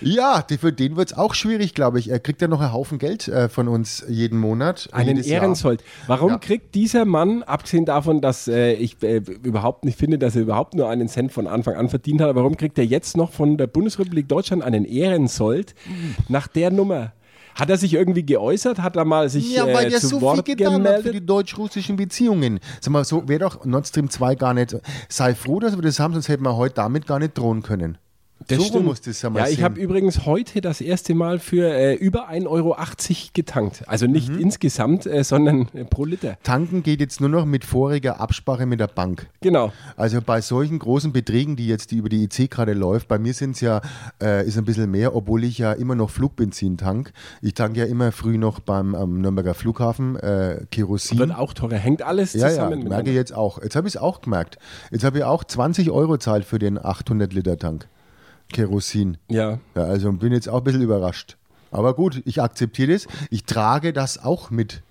[0.00, 2.10] Ja, die, für den wird es auch schwierig, glaube ich.
[2.10, 4.88] Er kriegt ja noch einen Haufen Geld von uns jeden Monat.
[4.92, 5.18] Einen.
[5.22, 5.82] Ehrensold.
[6.06, 6.38] Warum Ja.
[6.38, 11.08] kriegt dieser Mann, abgesehen davon, dass ich überhaupt nicht finde, dass er überhaupt nur einen
[11.08, 14.62] Cent von Anfang an verdient hat, warum kriegt er jetzt noch von der Bundesrepublik Deutschland
[14.62, 15.74] einen Ehrensold
[16.28, 17.12] nach der Nummer?
[17.54, 18.78] Hat er sich irgendwie geäußert?
[18.80, 20.84] Hat er mal sich Ja, weil äh, der zu so Wort viel getan hat für
[20.84, 21.14] gemeldet?
[21.14, 22.60] die deutsch-russischen Beziehungen.
[22.80, 24.76] Sag mal, so wäre doch Nord Stream 2 gar nicht.
[25.08, 27.98] Sei froh, dass wir das haben, sonst hätten wir heute damit gar nicht drohen können.
[28.48, 28.84] Das so stimmt.
[28.86, 32.28] muss das ja mal Ja, ich habe übrigens heute das erste Mal für äh, über
[32.30, 32.76] 1,80 Euro
[33.34, 33.84] getankt.
[33.86, 34.38] Also nicht Mhm.
[34.40, 36.38] insgesamt, äh, sondern äh, pro Liter.
[36.42, 39.28] Tanken geht jetzt nur noch mit voriger Absprache mit der Bank.
[39.40, 39.72] Genau.
[39.96, 43.34] Also bei solchen großen Beträgen, die jetzt die über die IC gerade läuft, bei mir
[43.34, 43.80] sind es ja,
[44.22, 47.12] äh, ist ein bisschen mehr, obwohl ich ja immer noch Flugbenzin tank.
[47.42, 51.18] Ich tanke ja immer früh noch beim am Nürnberger Flughafen äh, Kerosin.
[51.18, 51.76] Wird auch teurer.
[51.76, 53.10] Hängt alles ja, ja, zusammen merke miteinander.
[53.10, 53.62] ich jetzt auch.
[53.62, 54.58] Jetzt habe ich es auch gemerkt.
[54.90, 57.88] Jetzt habe ich auch 20 Euro zahlt für den 800 Liter Tank
[58.52, 59.18] Kerosin.
[59.28, 59.58] Ja.
[59.74, 61.36] Ja, also bin jetzt auch ein bisschen überrascht.
[61.70, 63.06] Aber gut, ich akzeptiere das.
[63.30, 64.82] Ich trage das auch mit.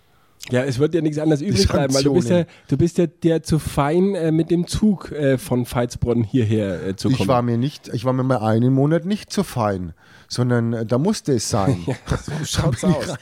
[0.49, 3.07] Ja, es wird ja nichts anderes übrig bleiben, weil du bist ja, du bist ja
[3.07, 7.21] der zu fein, äh, mit dem Zug äh, von Veitsbronn hierher äh, zu kommen.
[7.21, 9.93] Ich war mir nicht, ich war mir mal einen Monat nicht so fein,
[10.27, 11.85] sondern äh, da musste es sein.
[12.23, 13.15] so schaut's aus.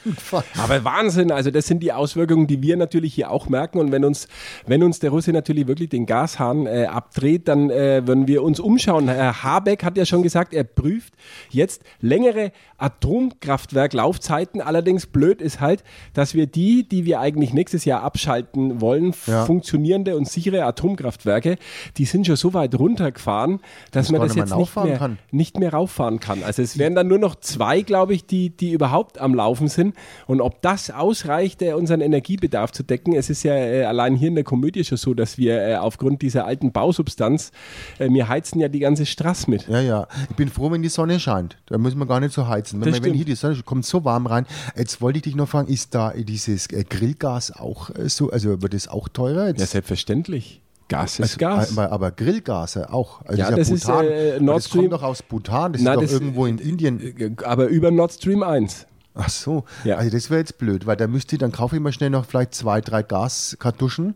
[0.58, 3.78] Aber Wahnsinn, also das sind die Auswirkungen, die wir natürlich hier auch merken.
[3.78, 4.28] Und wenn uns,
[4.66, 8.60] wenn uns der Russe natürlich wirklich den Gashahn äh, abdreht, dann äh, würden wir uns
[8.60, 9.08] umschauen.
[9.08, 11.14] Herr Habeck hat ja schon gesagt, er prüft
[11.50, 14.60] jetzt längere Atomkraftwerklaufzeiten.
[14.60, 19.44] Allerdings blöd ist halt, dass wir die, die wir eigentlich nächstes Jahr abschalten wollen, Ja.
[19.46, 21.56] funktionierende und sichere Atomkraftwerke,
[21.96, 23.60] die sind schon so weit runtergefahren,
[23.92, 25.18] dass man gar das jetzt nicht mehr, kann.
[25.30, 26.42] nicht mehr rauffahren kann.
[26.42, 29.94] Also es wären dann nur noch zwei, glaube ich, die, die überhaupt am Laufen sind.
[30.26, 34.28] Und ob das ausreicht, äh, unseren Energiebedarf zu decken, es ist ja äh, allein hier
[34.28, 37.52] in der Komödie schon so, dass wir äh, aufgrund dieser alten Bausubstanz,
[37.98, 39.68] äh, wir heizen ja die ganze Straße mit.
[39.68, 40.08] Ja, ja.
[40.30, 41.58] Ich bin froh, wenn die Sonne scheint.
[41.66, 42.80] Da müssen wir gar nicht so heizen.
[42.80, 44.46] Wenn, man, wenn hier die Sonne kommt so warm rein.
[44.76, 48.88] Jetzt wollte ich dich noch fragen, ist da dieses Grillgas auch so, also wird das
[48.88, 49.48] auch teurer?
[49.48, 50.62] Jetzt, Ja, selbstverständlich.
[50.88, 51.72] Gas ist also, Gas.
[51.78, 53.20] Aber, aber Grillgase auch.
[53.24, 54.04] Also Ja, ja das ist, Bhutan.
[54.06, 55.72] äh, Nord das Stream- kommt doch aus Bhutan.
[55.72, 57.00] Das Na, ist doch das- irgendwo in Indien.
[57.00, 58.86] Äh, Aber über Nord Stream 1.
[59.18, 59.96] Ach so, Ja.
[59.96, 62.26] also das wäre jetzt blöd, weil da müsste ich, dann kaufe ich mal schnell noch
[62.26, 64.14] vielleicht zwei, drei Gaskartuschen,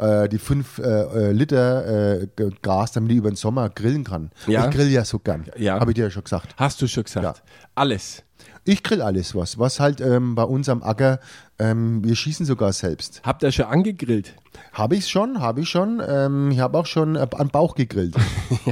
[0.00, 2.26] äh, die fünf äh, äh, Liter äh,
[2.62, 4.30] Gas, damit ich über den Sommer grillen kann.
[4.46, 4.66] Ja.
[4.68, 5.78] Ich grill ja so gern, Ja.
[5.78, 6.54] habe ich dir ja schon gesagt.
[6.56, 7.24] Hast du schon gesagt.
[7.24, 7.34] Ja.
[7.74, 8.22] Alles.
[8.64, 11.18] Ich grill alles was, was halt ähm, bei uns am Acker,
[11.58, 13.22] ähm, wir schießen sogar selbst.
[13.24, 14.34] Habt ihr schon angegrillt?
[14.72, 16.02] Habe ich schon, habe ich schon.
[16.06, 18.14] Ähm, ich habe auch schon äh, am Bauch gegrillt.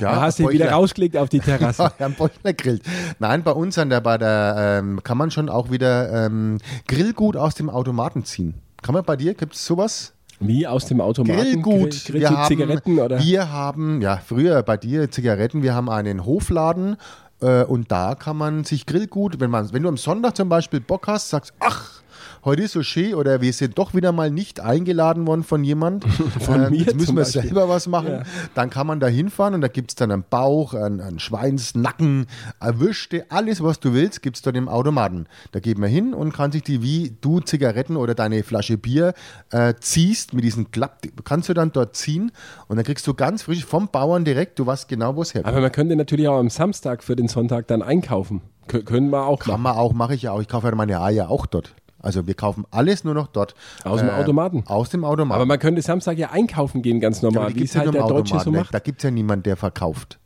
[0.00, 1.90] ja, da hast du ihn wieder rausgelegt auf die Terrasse.
[1.98, 2.82] Ja, am Bäuchler grillt.
[3.18, 7.36] Nein, bei uns an der, bei der ähm, kann man schon auch wieder ähm, Grillgut
[7.36, 8.54] aus dem Automaten ziehen.
[8.82, 10.12] Kann man bei dir, gibt es sowas?
[10.40, 11.40] Wie aus dem Automaten?
[11.42, 11.90] Grillgut.
[11.90, 13.22] Grill- Grillst du Zigaretten oder?
[13.22, 16.96] Wir haben, ja, früher bei dir Zigaretten, wir haben einen Hofladen
[17.40, 20.80] äh, und da kann man sich Grillgut, wenn, man, wenn du am Sonntag zum Beispiel
[20.80, 21.97] Bock hast, sagst, ach,
[22.44, 26.04] heute ist so schön oder wir sind doch wieder mal nicht eingeladen worden von jemand.
[26.40, 27.42] Von mir Jetzt müssen wir Beispiel.
[27.42, 28.10] selber was machen.
[28.10, 28.22] Ja.
[28.54, 32.26] Dann kann man da hinfahren und da gibt es dann einen Bauch, einen, einen Schweinsnacken,
[32.60, 35.26] Erwischte, alles was du willst, gibt es dort im Automaten.
[35.52, 39.14] Da geht man hin und kann sich die, wie du Zigaretten oder deine Flasche Bier
[39.50, 42.32] äh, ziehst, mit diesem Klapp, kannst du dann dort ziehen
[42.68, 45.52] und dann kriegst du ganz frisch vom Bauern direkt, du weißt genau, wo es herkommt.
[45.52, 48.42] Aber man könnte natürlich auch am Samstag für den Sonntag dann einkaufen.
[48.68, 50.40] Kö können wir auch Kann man auch, mache ich ja auch.
[50.40, 51.74] Ich kaufe ja meine Eier auch dort.
[52.00, 53.54] Also wir kaufen alles nur noch dort.
[53.84, 54.64] Aus dem Automaten.
[54.66, 55.36] Aus dem Automaten.
[55.36, 58.50] Aber man könnte Samstag ja einkaufen gehen, ganz normal, wie es halt der Deutsche so
[58.52, 58.72] macht.
[58.72, 60.18] Da gibt es ja niemanden, der verkauft.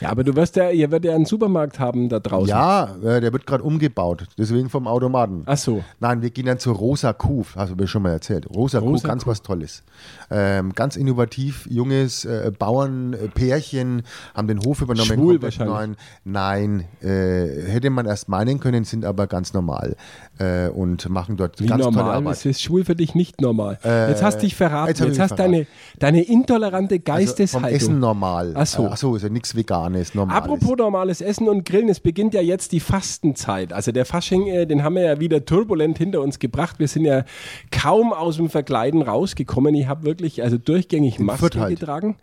[0.00, 2.48] Ja, aber du wirst ja, ihr werdet ja einen Supermarkt haben da draußen.
[2.48, 4.26] Ja, äh, der wird gerade umgebaut.
[4.38, 5.42] Deswegen vom Automaten.
[5.46, 5.82] Ach so.
[5.98, 8.48] Nein, wir gehen dann zur Rosa Kuh, hast du mir schon mal erzählt.
[8.48, 9.30] Rosa, Kuh, Rosa ganz Kuh.
[9.30, 9.82] was Tolles.
[10.30, 14.02] Ähm, ganz innovativ, junges äh, Bauernpärchen
[14.34, 15.08] haben den Hof übernommen.
[15.08, 15.96] Schwul wahrscheinlich.
[16.24, 19.96] Nein, nein äh, hätte man erst meinen können, sind aber ganz normal
[20.38, 22.32] äh, und machen dort Wie ganz tolle normal Arbeit.
[22.34, 23.78] ist es schwul für dich nicht normal.
[23.82, 24.88] jetzt hast du dich verraten.
[24.88, 25.66] jetzt Jetzt, hast mich deine,
[25.98, 27.70] deine intolerante Also Geisteshaltung.
[27.70, 28.52] Essen normal.
[28.54, 28.88] Ach so.
[28.90, 30.42] Ach so, ist ja nichts Veganes, normales.
[30.42, 33.72] Apropos normales Essen und Grillen, es beginnt ja jetzt die Fastenzeit.
[33.72, 36.78] Also der Fasching, äh, den haben wir ja wieder turbulent hinter uns gebracht.
[36.78, 37.24] Wir sind ja
[37.70, 39.74] kaum aus dem Verkleiden rausgekommen.
[39.74, 41.78] Ich habe wirklich also durchgängig Fürth halt.
[41.78, 42.16] getragen.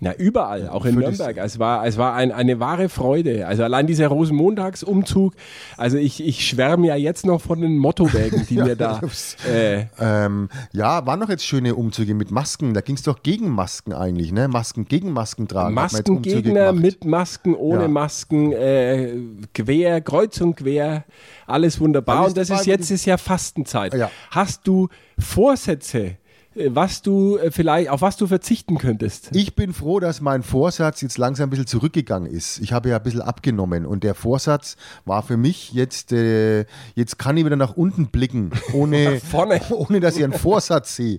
[0.00, 1.36] Na, überall, auch in Nürnberg.
[1.38, 3.46] Es war, es war ein, eine wahre Freude.
[3.46, 5.34] Also allein dieser Rosenmontagsumzug.
[5.76, 9.00] Also ich, ich schwärme ja jetzt noch von den Mottowägen, die mir da.
[9.48, 12.74] Äh, Ähm, ja, waren doch jetzt schöne Umzüge mit Masken.
[12.74, 14.48] Da ging es doch gegen Masken eigentlich, ne?
[14.48, 15.74] Masken gegen Masken tragen.
[15.74, 17.88] Maskengegner mit Masken, ohne Ja.
[17.88, 19.16] Masken, äh,
[19.54, 21.04] quer, kreuz und quer,
[21.46, 22.18] alles wunderbar.
[22.18, 23.94] Alles und das ist jetzt ist ja Fastenzeit.
[23.94, 24.10] Ja.
[24.30, 26.16] Hast du Vorsätze,
[26.54, 29.30] was du äh, vielleicht, auf was du verzichten könntest?
[29.32, 32.60] Ich bin froh, dass mein Vorsatz jetzt langsam ein bisschen zurückgegangen ist.
[32.60, 36.64] Ich habe ja ein bisschen abgenommen und der Vorsatz war für mich jetzt, äh,
[36.94, 39.20] jetzt kann ich wieder nach unten blicken, ohne,
[39.70, 41.18] ohne dass ich einen Vorsatz sehe.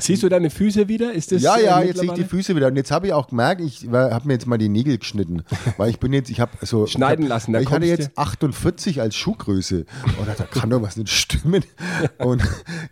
[0.00, 1.12] Siehst du deine Füße wieder?
[1.12, 2.24] Ist das Ja, äh, ja, jetzt sehe ich die?
[2.24, 2.66] Füße wieder.
[2.68, 5.42] Und jetzt habe ich auch gemerkt, ich habe mir jetzt mal die Nägel geschnitten.
[5.76, 6.86] Weil ich bin jetzt, ich habe so.
[6.86, 9.86] Schneiden hab, lassen, da Ich hatte jetzt 48 als Schuhgröße.
[10.18, 11.64] Und da kann doch was nicht stimmen.
[12.18, 12.42] Und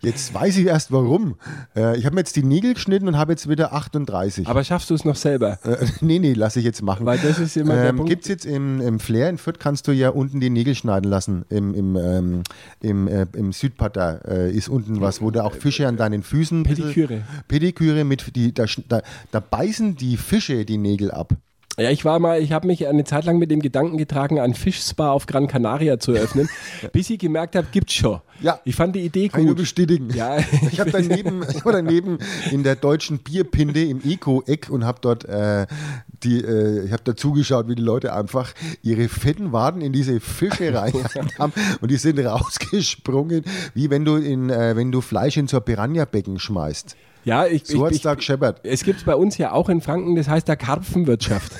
[0.01, 1.26] jetzt weiß ich erst warum.
[1.27, 1.35] Warum?
[1.75, 4.47] Äh, ich habe mir jetzt die Nägel geschnitten und habe jetzt wieder 38.
[4.47, 5.59] Aber schaffst du es noch selber?
[5.63, 7.05] Äh, nee, nee, lasse ich jetzt machen.
[7.05, 8.09] Weil das ist immer der ähm, Punkt.
[8.09, 11.09] Gibt es jetzt im, im Flair in Fürth, kannst du ja unten die Nägel schneiden
[11.09, 11.45] lassen.
[11.49, 12.43] Im, im, ähm,
[12.81, 16.63] im, äh, im Südpatter äh, ist unten was, wo du auch Fische an deinen Füßen.
[16.63, 17.23] Pediküre.
[17.47, 21.33] Pediküre mit, die, da, da, da beißen die Fische die Nägel ab.
[21.79, 24.55] Ja, ich war mal, ich habe mich eine Zeit lang mit dem Gedanken getragen, ein
[24.55, 26.49] Fischspa auf Gran Canaria zu eröffnen,
[26.91, 28.19] bis ich gemerkt habe, gibt's schon.
[28.41, 28.59] Ja.
[28.65, 29.57] Ich fand die Idee Kann gut.
[29.57, 30.09] bestätigen.
[30.09, 30.37] Ja.
[30.71, 32.17] Ich habe daneben, ich war daneben
[32.51, 35.67] in der deutschen Bierpinde im Eco-Eck und habe dort äh,
[36.23, 40.19] die, äh, ich habe da zugeschaut, wie die Leute einfach ihre fetten Waden in diese
[40.19, 40.93] Fische rein
[41.37, 43.43] haben und die sind rausgesprungen,
[43.75, 46.95] wie wenn du in, äh, wenn du Fleisch in so ein Piranha-Becken schmeißt.
[47.27, 48.61] Ja, ich, So hat ich, es da gescheppert.
[48.63, 51.51] Es gibt bei uns ja auch in Franken, das heißt der Karpfenwirtschaft.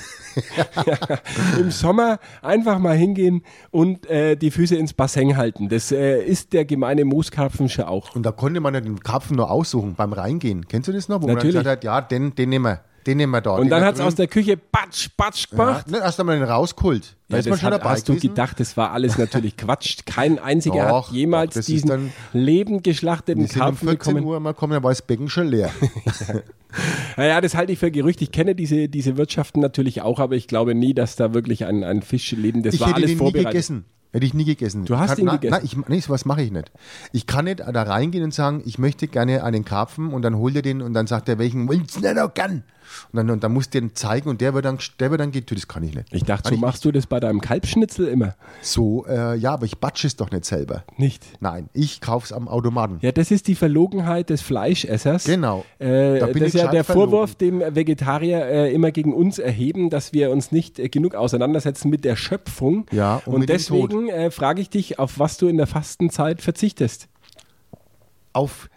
[0.86, 0.96] ja,
[1.58, 5.68] Im Sommer einfach mal hingehen und äh, die Füße ins Bassin halten.
[5.68, 8.16] Das äh, ist der gemeine Mooskarpfensche auch.
[8.16, 10.66] Und da konnte man ja den Karpfen nur aussuchen beim Reingehen.
[10.68, 11.20] Kennst du das noch?
[11.20, 11.54] Wo Natürlich.
[11.56, 13.52] man gesagt hat, ja, den, den nehmen wir, den nehmen wir da.
[13.52, 15.90] Und dann da hat es aus der Küche batsch, batsch ja, gemacht.
[15.90, 17.16] ne, erst einmal den rausgeholt.
[17.28, 18.28] Da Ja, ist man schon hat, dabei hast du gewesen.
[18.28, 19.98] gedacht, das war alles natürlich Quatsch.
[20.06, 24.14] Kein einziger Doch, hat jemals doch, diesen dann- lebend geschlachteten Wir sind um Karpfen 14
[24.14, 24.26] bekommen.
[24.26, 25.70] Uhr mal kommen, da war das Becken schon leer.
[27.16, 28.20] Naja, das halte ich für Gerücht.
[28.20, 31.82] Ich kenne diese, diese Wirtschaften natürlich auch, aber ich glaube nie, dass da wirklich ein,
[31.82, 32.62] ein Fisch leben.
[32.62, 33.52] Das ich war hätte alles den nie vorbereitet.
[33.52, 33.84] gegessen.
[34.12, 34.84] Hätte ich nie gegessen.
[34.84, 35.50] Du hast kann, ihn na, gegessen?
[35.52, 36.70] Nein, ich, nee, sowas mache ich nicht.
[37.12, 40.56] Ich kann nicht da reingehen und sagen, ich möchte gerne einen Karpfen und dann holt
[40.56, 42.64] er den und dann sagt er, welchen willst du denn noch gern?
[43.12, 45.30] Und dann, und dann musst du den zeigen und der wird dann, der wird dann
[45.32, 45.58] getötet.
[45.58, 46.06] Das kann ich nicht.
[46.12, 48.34] Ich dachte, Kann so machst du das bei deinem Kalbschnitzel immer.
[48.62, 50.84] So, äh, ja, aber ich batsche es doch nicht selber.
[50.96, 51.24] Nicht.
[51.40, 52.98] Nein, ich kaufe es am Automaten.
[53.02, 55.24] Ja, das ist die Verlogenheit des Fleischessers.
[55.24, 55.64] Genau.
[55.78, 57.10] Äh, Da bin das ich ist ja der verlogen.
[57.10, 61.90] Vorwurf, den Vegetarier äh, immer gegen uns erheben, dass wir uns nicht äh, genug auseinandersetzen
[61.90, 62.86] mit der Schöpfung.
[62.92, 67.08] Ja, und und, deswegen äh, frage ich dich, auf was du in der Fastenzeit verzichtest.
[68.32, 68.68] Auf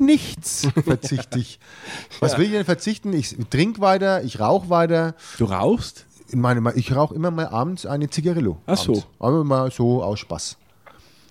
[0.00, 1.58] nichts verzichte ich.
[2.20, 3.12] Was will ich denn verzichten?
[3.12, 5.14] Ich trinke weiter, ich rauche weiter.
[5.38, 6.06] Du rauchst?
[6.28, 8.58] Ich meine, ich rauche immer mal abends eine Zigarillo.
[8.66, 8.92] Ach so.
[8.92, 9.06] Abends.
[9.18, 10.56] Aber mal so aus Spaß.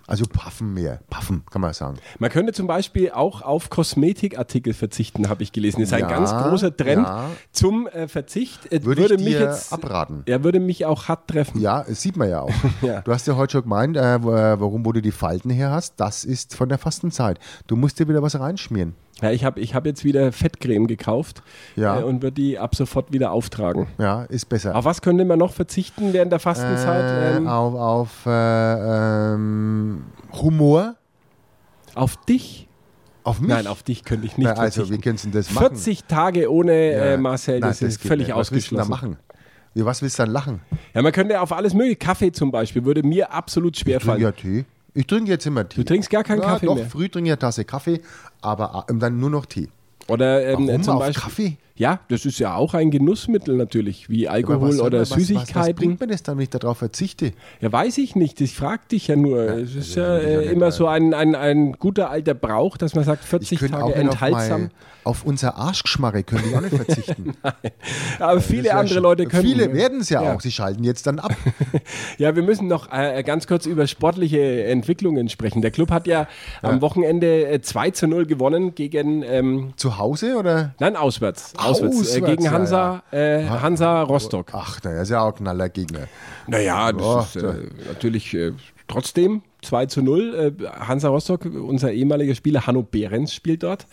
[0.08, 1.00] Also Puffen mehr.
[1.10, 1.96] Puffen, kann man sagen.
[2.18, 5.80] Man könnte zum Beispiel auch auf Kosmetikartikel verzichten, habe ich gelesen.
[5.80, 7.30] Das ist Ja, ein ganz großer Trend ja.
[7.52, 8.72] zum äh, Verzicht.
[8.72, 10.22] Äh, Würde, ich mich jetzt abraten.
[10.26, 11.60] Er würde mich auch hart treffen.
[11.60, 12.50] Ja, das sieht man ja auch.
[12.82, 13.00] Ja.
[13.00, 15.70] Du hast ja heute schon gemeint, äh, wo- äh, warum wo du die Falten her
[15.70, 15.94] hast.
[15.98, 17.38] Das ist von der Fastenzeit.
[17.66, 18.94] Du musst dir wieder was reinschmieren.
[19.22, 21.42] Ja, ich habe ich hab jetzt wieder Fettcreme gekauft
[21.74, 22.00] Ja.
[22.00, 23.86] äh, und würde die ab sofort wieder auftragen.
[23.98, 24.76] Ja, ist besser.
[24.76, 27.02] Auf was könnte man noch verzichten während der Fastenzeit?
[27.02, 29.95] äh, ähm, auf auf äh, ähm,
[30.32, 30.96] Humor.
[31.94, 32.68] auf dich?
[33.24, 33.48] Auf mich.
[33.50, 35.68] Nein, auf dich könnte ich nicht Na, also, wie du denn das machen?
[35.70, 37.16] 40 Tage ohne äh, Ja.
[37.16, 38.36] Marcel, Nein, das, ist völlig nicht.
[38.36, 38.90] Was willst du ausgeschlossen.
[38.90, 39.16] da machen?
[39.74, 40.60] Wie, was willst du dann lachen?
[40.94, 41.96] Ja, man könnte auf alles mögliche.
[41.96, 44.20] Kaffee zum Beispiel würde mir absolut schwer Ich fallen.
[44.22, 44.64] ja Tee.
[44.94, 45.80] Ich trinke jetzt immer Tee.
[45.80, 46.86] Du trinkst gar keinen ja, Kaffee doch, mehr.
[46.86, 48.00] früh trinke ich eine Tasse Kaffee,
[48.40, 49.68] aber äh, dann nur noch Tee.
[50.08, 51.22] Oder ähm, Warum zum auf Beispiel.
[51.22, 51.56] Kaffee?
[51.78, 55.26] Ja, das ist ja auch ein Genussmittel natürlich, wie Alkohol was oder was, Was, was
[55.26, 55.74] Süßigkeiten.
[55.74, 57.32] bringt mir das dann, wenn ich darauf verzichte?
[57.60, 58.40] ja, weiß ich nicht.
[58.40, 59.40] Ich frage dich ja nur.
[59.58, 62.34] es ist ja, will ich ja äh, immer äh, so ein, ein, ein guter alter
[62.34, 64.60] Brauch, dass man sagt, 40 könnte Tage auf, enthaltsam.
[64.62, 64.70] mein,
[65.04, 67.34] auf unser Arschgeschmarre könnte ich auch nicht verzichten.
[68.18, 69.42] Aber viele Das ja andere schon- Leute können.
[69.44, 70.34] Viele werden es ja, Ja.
[70.34, 70.40] auch.
[70.40, 71.34] Sie schalten jetzt dann ab.
[72.18, 75.60] Ja, wir müssen noch äh, ganz kurz über sportliche Entwicklungen sprechen.
[75.62, 76.26] Der Club hat ja,
[76.62, 80.74] am Wochenende äh, 2 zu 0 gewonnen gegen, ähm, Zu Hause oder?
[80.80, 81.52] nein, auswärts.
[81.66, 84.48] Auswärts, äh, Auswärts, gegen ja, Hansa, Äh, Hansa Rostock.
[84.52, 86.08] Ach, naja, ist ja auch ein knaller Gegner.
[86.46, 88.52] Naja, das Ja, ist äh, natürlich äh,
[88.88, 90.54] trotzdem 2 zu 0.
[90.60, 93.86] Äh, Hansa Rostock, unser ehemaliger Spieler Hanno Behrens spielt dort.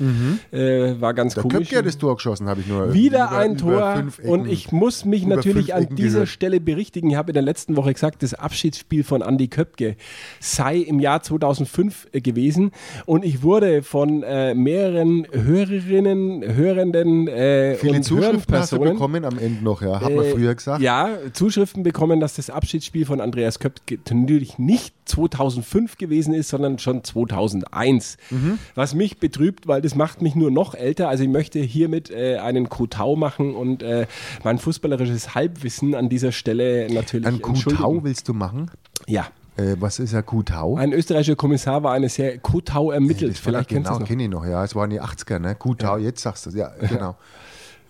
[0.51, 1.57] Äh, war ganz Der komisch.
[1.69, 2.93] Köpke hat das Tor geschossen, habe ich nur.
[2.93, 6.29] Wieder über- ein Tor und ich muss mich natürlich an dieser gehört.
[6.29, 7.09] Stelle berichtigen.
[7.09, 9.95] Ich habe in der letzten Woche gesagt, das Abschiedsspiel von Andy Köpke
[10.39, 12.71] sei im Jahr 2005 äh, gewesen
[13.05, 19.25] und ich wurde von äh, mehreren Hörerinnen, Hörenden äh, Viele und Zuschriften hast du bekommen
[19.25, 19.99] am Ende noch, ja.
[20.01, 20.81] Hat man äh, früher gesagt.
[20.81, 26.79] Ja, Zuschriften bekommen, dass das Abschiedsspiel von Andreas Köpke natürlich nicht 2005 gewesen ist, sondern
[26.79, 28.17] schon 2001.
[28.29, 28.59] Mhm.
[28.75, 31.09] Was mich betrübt, weil das macht mich nur noch älter.
[31.09, 34.07] Also ich möchte hiermit äh, einen Kotau machen und äh,
[34.43, 37.41] mein fußballerisches Halbwissen an dieser Stelle natürlich Ein.
[37.41, 38.71] Kutau willst du machen?
[39.07, 39.27] Ja.
[39.55, 40.75] Äh, was ist ein Kutau?
[40.77, 43.37] Ein österreichischer Kommissar war eine sehr Kotau ermittelt.
[43.37, 44.07] Vielleicht kennst du genau, es noch.
[44.07, 44.63] kenne ich noch, ja.
[44.63, 45.55] Es waren die 80er, ne?
[45.55, 47.15] Kutau, jetzt sagst du es, ja, genau.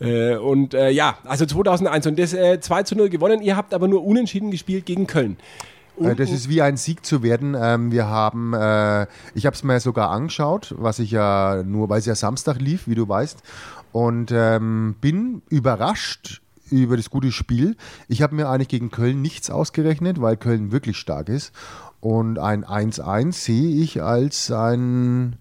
[0.01, 3.41] Äh, und äh, ja, also 2001 und das äh, 2 zu 0 gewonnen.
[3.41, 5.37] Ihr habt aber nur unentschieden gespielt gegen Köln.
[5.99, 7.55] Äh, Das ist wie ein Sieg zu werden.
[7.59, 11.99] Ähm, Wir haben, äh, ich habe es mir sogar angeschaut, was ich ja nur, weil
[11.99, 13.41] es ja Samstag lief, wie du weißt,
[13.91, 17.75] und ähm, bin überrascht über das gute Spiel.
[18.07, 21.51] Ich habe mir eigentlich gegen Köln nichts ausgerechnet, weil Köln wirklich stark ist.
[21.99, 25.37] Und ein 1-1 sehe ich als ein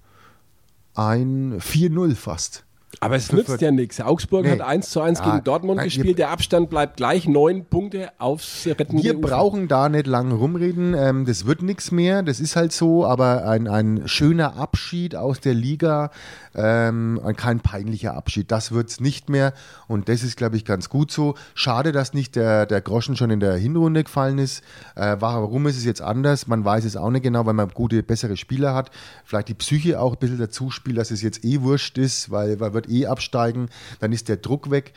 [0.95, 2.65] ein 4-0 fast.
[3.01, 4.01] Aber es nützt ja nichts.
[4.01, 4.53] Augsburg Nee.
[4.53, 6.19] hat 1 zu 1 Ja, gegen Dortmund nein, gespielt.
[6.19, 7.27] Der Abstand bleibt gleich.
[7.27, 9.29] Neun Punkte aufs rettende Wir Ufer.
[9.29, 10.95] brauchen da nicht lang rumreden.
[10.95, 12.23] Ähm, das wird nichts mehr.
[12.23, 13.05] Das ist halt so.
[13.07, 16.11] Aber ein, ein schöner Abschied aus der Liga,
[16.55, 18.51] ähm, ein- kein peinlicher Abschied.
[18.53, 19.55] Das wird es nicht mehr.
[19.89, 21.35] Und das ist, glaube ich, ganz gut so.
[21.55, 24.63] Schade, dass nicht der, der Groschen schon in der Hinrunde gefallen ist.
[24.97, 26.47] Äh, warum ist es jetzt anders?
[26.47, 28.91] Man weiß es auch nicht genau, weil man gute, bessere Spieler hat.
[29.25, 32.57] Vielleicht die Psyche auch ein bisschen dazu spielt, dass es jetzt eh wurscht ist, weil
[32.57, 33.69] man wird eh absteigen.
[34.01, 34.93] Dann ist der Druck weg.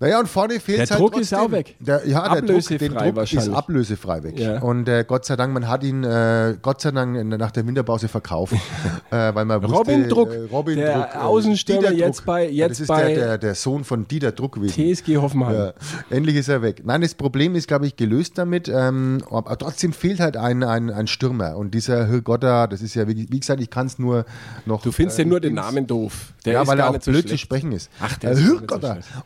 [0.00, 1.22] Naja, und vorne fehlt Der halt Druck trotzdem.
[1.22, 1.74] ist auch weg.
[1.80, 4.38] Der, ja, der Druck, den Druck ist ablösefrei weg.
[4.38, 4.60] Ja.
[4.60, 8.06] Und äh, Gott sei Dank, man hat ihn äh, Gott sei Dank nach der Winterpause
[8.06, 8.52] verkauft,
[9.10, 12.70] äh, weil man wusste, Robin Druck, äh, Robin der Druck, äh, Außenstürmer jetzt bei- jetzt
[12.72, 14.94] das ist bei- der, der, der Sohn von Dieter Druck gewesen.
[14.94, 15.72] TSG Hoffenheim.
[16.10, 16.82] Endlich ist er weg.
[16.84, 18.68] Nein, das Problem ist, glaube ich, gelöst damit.
[18.72, 21.56] Ähm, aber trotzdem fehlt halt ein, ein, ein Stürmer.
[21.56, 24.24] Und dieser Hirgotta, das ist ja, wie, wie gesagt, ich kann es nur
[24.64, 24.82] noch.
[24.82, 26.32] Du findest ja äh, nur den Namen doof.
[26.44, 27.42] Der ja, ist weil er auch so blöd zu schlecht.
[27.42, 27.90] sprechen ist.
[28.00, 28.60] Ach, der nicht so.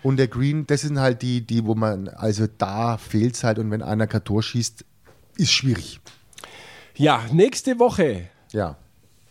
[0.02, 3.58] Und der Green, das sind halt die, die, wo man, also da fehlt es halt.
[3.58, 4.84] Und wenn einer kein Tor schießt,
[5.36, 6.00] ist schwierig.
[6.96, 8.76] Ja, nächste Woche Ja.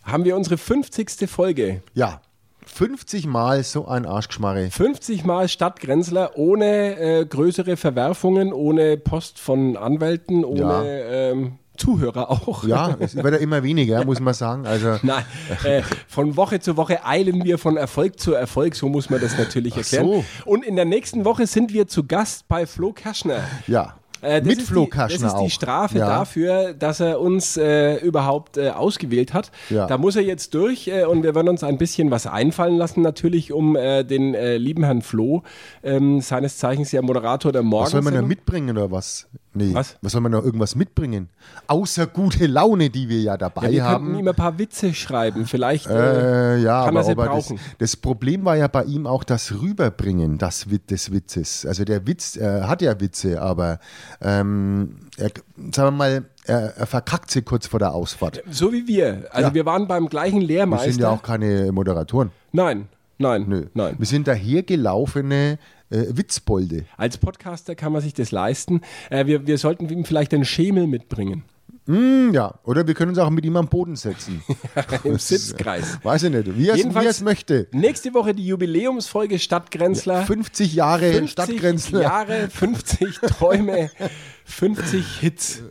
[0.02, 1.28] haben wir unsere 50.
[1.28, 1.82] Folge.
[1.94, 2.20] Ja.
[2.64, 4.70] 50 Mal so ein Arschgeschmarre.
[4.70, 11.30] 50 Mal Stadtgrenzler ohne äh, größere Verwerfungen, ohne Post von Anwälten, ohne Ja.
[11.32, 12.64] ähm, Zuhörer auch.
[12.64, 14.66] Ja, es wird ja immer weniger, muss man sagen.
[14.66, 15.24] Also, Nein,
[15.64, 19.38] äh, von Woche zu Woche eilen wir von Erfolg zu Erfolg, so muss man das
[19.38, 20.06] natürlich erklären.
[20.06, 20.24] so.
[20.44, 23.40] Und in der nächsten Woche sind wir zu Gast bei Flo Kerschner.
[23.66, 23.94] ja.
[24.24, 25.50] Äh, Mit Flo die, Kerschner Das ist die.
[25.50, 26.06] Strafe Ja.
[26.06, 29.50] dafür, dass er uns äh, überhaupt äh, ausgewählt hat.
[29.68, 29.88] Ja.
[29.88, 33.02] Da muss er jetzt durch äh, und wir werden uns ein bisschen was einfallen lassen,
[33.02, 35.42] natürlich, um äh, den äh, lieben Herrn Flo,
[35.82, 37.86] ähm, seines Zeichens ja Moderator der Morgen.
[37.86, 39.26] Was soll man da mitbringen oder was?
[39.54, 39.74] Nee.
[39.74, 39.96] Was?
[40.00, 41.28] Was soll man da irgendwas mitbringen?
[41.66, 44.04] Außer gute Laune, die wir ja dabei ja, wir haben.
[44.06, 47.24] könnten ihm ein paar Witze schreiben, vielleicht äh, Äh, ja, kann aber, er sie aber
[47.26, 47.60] das, brauchen.
[47.78, 51.66] das Problem war ja bei ihm auch das Rüberbringen das des Witzes.
[51.66, 53.78] Also der Witz äh, hat ja Witze, aber
[54.22, 55.28] ähm, er,
[55.72, 58.42] sagen wir mal, er, er verkackt sie kurz vor der Ausfahrt.
[58.50, 59.26] So wie wir.
[59.32, 59.54] Also Ja.
[59.54, 60.90] wir waren beim gleichen Wir Lehrmeister.
[60.92, 62.30] sind ja auch keine Moderatoren.
[62.52, 62.88] nein,
[63.18, 63.66] nein, Nö.
[63.74, 63.94] nein.
[63.98, 65.58] Wir sind dahergelaufene
[65.92, 66.86] äh, Witzbolde.
[66.96, 68.80] Als Podcaster kann man sich das leisten.
[69.10, 71.44] Äh, wir, wir sollten ihm vielleicht den Schemel mitbringen.
[71.86, 74.40] Hm, ja, oder wir können uns auch mit ihm am Boden setzen.
[75.04, 75.98] Im Sitzkreis.
[76.04, 77.66] Weiß ich nicht, wie er es- möchte.
[77.72, 80.22] Nächste Woche die Jubiläumsfolge Stadtgrenzler.
[80.22, 82.02] 50 Jahre 50 Stadtgrenzler.
[82.02, 83.90] Jahre, 50 Träume,
[84.44, 85.62] 50 Hits.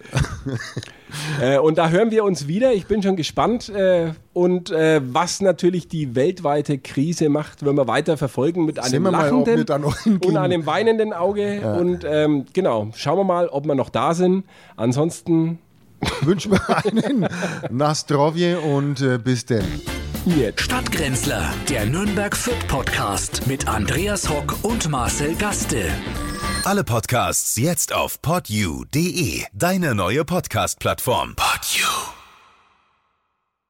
[1.42, 2.74] äh, und da hören wir uns wieder.
[2.74, 3.70] Ich bin schon gespannt.
[3.70, 9.04] Äh, und äh, was natürlich die weltweite Krise macht, wenn wir weiter verfolgen mit einem
[9.04, 10.20] mal, lachenden hingehen.
[10.30, 11.62] und einem weinenden Auge.
[11.80, 14.44] Und ähm, genau, schauen wir mal, ob wir noch da sind.
[14.76, 15.60] Ansonsten
[16.22, 17.28] Wünschen wir einen
[17.70, 19.66] Nastrovje und äh, bis denn.
[20.26, 20.62] jetzt.
[20.62, 25.86] Stadtgrenzler, der Nürnberg Fit Podcast mit Andreas Hock und Marcel Gaste.
[26.64, 31.36] Alle Podcasts jetzt auf podyou.de, deine neue Podcast-Plattform.
[31.36, 32.21] Podyou.